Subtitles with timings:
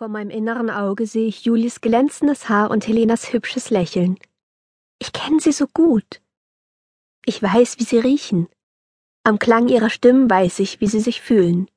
[0.00, 4.18] Vor meinem inneren Auge sehe ich Julis glänzendes Haar und Helenas hübsches Lächeln.
[4.98, 6.22] Ich kenne sie so gut.
[7.26, 8.48] Ich weiß, wie sie riechen.
[9.24, 11.70] Am Klang ihrer Stimmen weiß ich, wie sie sich fühlen.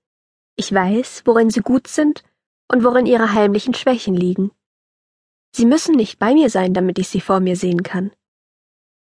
[0.56, 2.24] Ich weiß, worin sie gut sind
[2.72, 4.52] und worin ihre heimlichen Schwächen liegen.
[5.54, 8.14] Sie müssen nicht bei mir sein, damit ich sie vor mir sehen kann.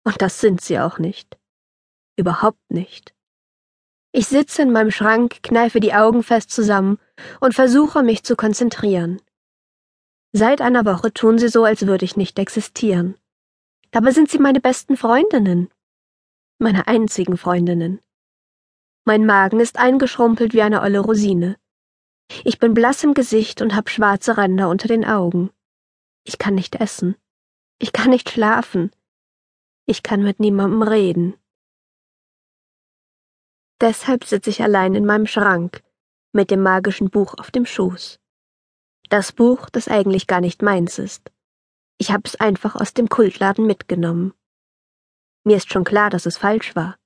[0.05, 1.37] Und das sind sie auch nicht.
[2.15, 3.13] Überhaupt nicht.
[4.11, 6.97] Ich sitze in meinem Schrank, kneife die Augen fest zusammen
[7.39, 9.21] und versuche mich zu konzentrieren.
[10.31, 13.15] Seit einer Woche tun sie so, als würde ich nicht existieren.
[13.91, 15.69] Dabei sind sie meine besten Freundinnen.
[16.59, 17.99] Meine einzigen Freundinnen.
[19.05, 21.57] Mein Magen ist eingeschrumpelt wie eine olle Rosine.
[22.43, 25.49] Ich bin blass im Gesicht und hab schwarze Ränder unter den Augen.
[26.23, 27.15] Ich kann nicht essen.
[27.79, 28.91] Ich kann nicht schlafen.
[29.85, 31.33] Ich kann mit niemandem reden.
[33.81, 35.81] Deshalb sitze ich allein in meinem Schrank,
[36.33, 38.19] mit dem magischen Buch auf dem Schoß.
[39.09, 41.31] Das Buch, das eigentlich gar nicht meins ist.
[41.97, 44.33] Ich habe es einfach aus dem Kultladen mitgenommen.
[45.45, 46.97] Mir ist schon klar, dass es falsch war.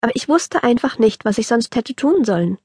[0.00, 2.58] Aber ich wusste einfach nicht, was ich sonst hätte tun sollen.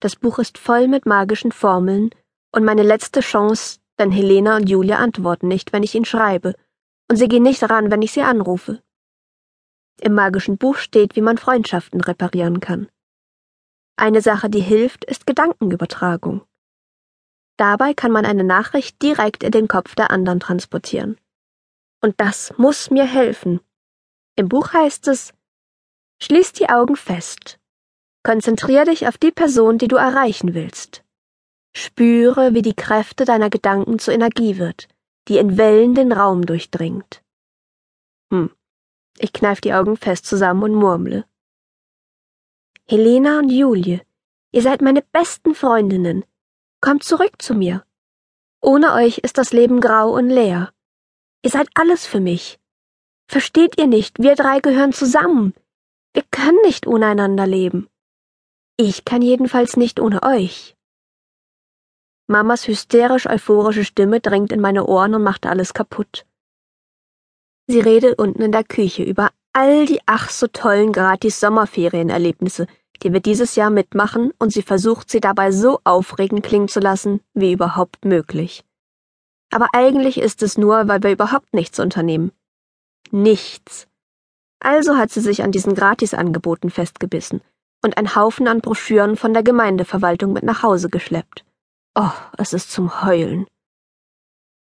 [0.00, 2.10] Das Buch ist voll mit magischen Formeln
[2.52, 6.54] und meine letzte Chance, denn Helena und Julia antworten nicht, wenn ich ihnen schreibe,
[7.10, 8.82] und sie gehen nicht ran, wenn ich sie anrufe.
[10.00, 12.88] Im magischen Buch steht, wie man Freundschaften reparieren kann.
[13.96, 16.42] Eine Sache, die hilft, ist Gedankenübertragung.
[17.58, 21.18] Dabei kann man eine Nachricht direkt in den Kopf der anderen transportieren.
[22.00, 23.60] Und das muss mir helfen.
[24.36, 25.34] Im Buch heißt es,
[26.22, 27.58] Schließ die Augen fest.
[28.22, 31.04] Konzentrier dich auf die Person, die du erreichen willst.
[31.74, 34.88] Spüre, wie die Kräfte deiner Gedanken zur Energie wird,
[35.28, 37.22] die in Wellen den Raum durchdringt.
[38.32, 38.50] Hm,
[39.20, 41.24] ich kneif die Augen fest zusammen und murmle.
[42.88, 44.00] Helena und Julie,
[44.50, 46.24] ihr seid meine besten Freundinnen.
[46.80, 47.84] Kommt zurück zu mir.
[48.62, 50.72] Ohne euch ist das Leben grau und leer.
[51.42, 52.58] Ihr seid alles für mich.
[53.28, 55.54] Versteht ihr nicht, wir drei gehören zusammen.
[56.14, 57.88] Wir können nicht ohne einander leben.
[58.76, 60.76] Ich kann jedenfalls nicht ohne euch.
[62.26, 66.26] Mamas hysterisch-euphorische Stimme dringt in meine Ohren und macht alles kaputt.
[67.70, 72.66] Sie redet unten in der Küche über all die ach so tollen gratis Sommerferienerlebnisse,
[73.00, 77.20] die wir dieses Jahr mitmachen, und sie versucht, sie dabei so aufregend klingen zu lassen,
[77.32, 78.64] wie überhaupt möglich.
[79.52, 82.32] Aber eigentlich ist es nur, weil wir überhaupt nichts unternehmen.
[83.12, 83.86] Nichts.
[84.58, 87.40] Also hat sie sich an diesen Gratisangeboten festgebissen
[87.84, 91.44] und ein Haufen an Broschüren von der Gemeindeverwaltung mit nach Hause geschleppt.
[91.94, 93.46] Oh, es ist zum Heulen.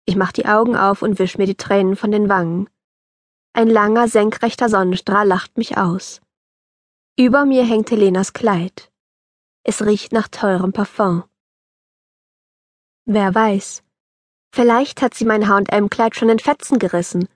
[0.06, 2.69] Ich mach die Augen auf und wisch mir die Tränen von den Wangen.
[3.53, 6.21] Ein langer, senkrechter Sonnenstrahl lacht mich aus.
[7.19, 8.93] Über mir hängt Helenas Kleid.
[9.65, 11.25] Es riecht nach teurem Parfum.
[13.06, 13.83] Wer weiß,
[14.55, 17.28] vielleicht hat sie mein H&M-Kleid schon in Fetzen gerissen,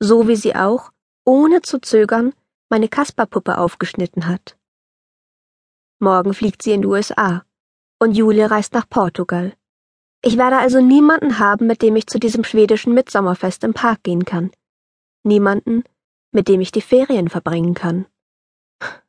[0.00, 0.90] so wie sie auch,
[1.26, 2.32] ohne zu zögern,
[2.70, 4.56] meine Kasperpuppe aufgeschnitten hat.
[5.98, 7.44] Morgen fliegt sie in die USA
[7.98, 9.52] und Julie reist nach Portugal.
[10.22, 14.24] Ich werde also niemanden haben, mit dem ich zu diesem schwedischen Mitsommerfest im Park gehen
[14.24, 14.50] kann
[15.24, 15.84] niemanden,
[16.32, 18.06] mit dem ich die Ferien verbringen kann.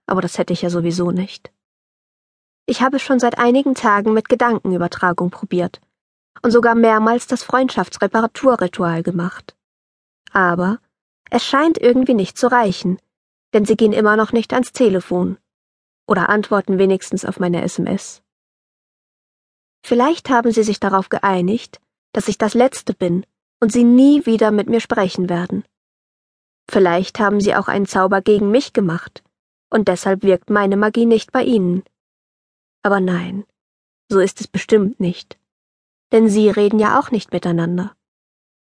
[0.05, 1.51] Aber das hätte ich ja sowieso nicht.
[2.65, 5.81] Ich habe schon seit einigen Tagen mit Gedankenübertragung probiert
[6.41, 9.55] und sogar mehrmals das Freundschaftsreparaturritual gemacht.
[10.31, 10.79] Aber
[11.29, 12.99] es scheint irgendwie nicht zu reichen,
[13.53, 15.37] denn sie gehen immer noch nicht ans Telefon
[16.07, 18.21] oder antworten wenigstens auf meine SMS.
[19.85, 21.79] Vielleicht haben sie sich darauf geeinigt,
[22.13, 23.25] dass ich das Letzte bin
[23.59, 25.63] und sie nie wieder mit mir sprechen werden.
[26.69, 29.23] Vielleicht haben sie auch einen Zauber gegen mich gemacht,
[29.71, 31.83] und deshalb wirkt meine Magie nicht bei ihnen.
[32.83, 33.43] Aber nein,
[34.07, 35.39] so ist es bestimmt nicht.
[36.11, 37.95] Denn sie reden ja auch nicht miteinander.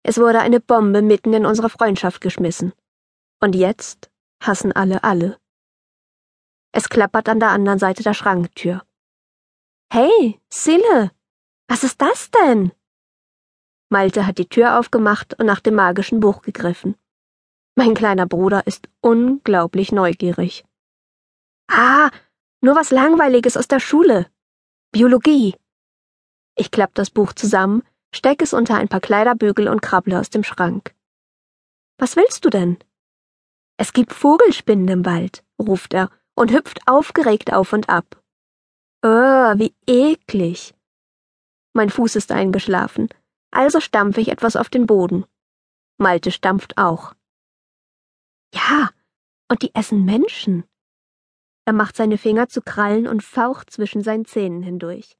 [0.03, 2.73] Es wurde eine Bombe mitten in unsere Freundschaft geschmissen.
[3.41, 4.11] Und jetzt
[4.43, 5.39] hassen alle alle.
[6.73, 8.83] Es klappert an der anderen Seite der Schranktür.
[9.93, 11.13] Hey, Sille,
[11.69, 12.73] was ist das denn?
[13.89, 16.97] Malte hat die Tür aufgemacht und nach dem magischen Buch gegriffen.
[17.77, 20.65] Mein kleiner Bruder ist unglaublich neugierig.
[21.69, 22.11] Ah,
[22.61, 24.27] nur was Langweiliges aus der Schule.
[24.93, 25.57] Biologie.
[26.55, 27.83] Ich klapp das Buch zusammen,
[28.15, 30.95] steck es unter ein paar Kleiderbügel und krabble aus dem Schrank.
[31.99, 32.79] Was willst du denn?
[33.77, 38.23] Es gibt Vogelspinnen im Wald, ruft er und hüpft aufgeregt auf und ab.
[39.03, 40.75] Oh, wie eklig.
[41.73, 43.09] Mein Fuß ist eingeschlafen,
[43.51, 45.25] also stampfe ich etwas auf den Boden.
[45.99, 47.15] Malte stampft auch.
[48.67, 48.91] Ja,
[49.51, 50.65] und die essen Menschen.
[51.67, 55.17] Er macht seine Finger zu Krallen und faucht zwischen seinen Zähnen hindurch.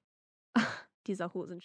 [0.55, 1.63] Ach, dieser Hosenschein.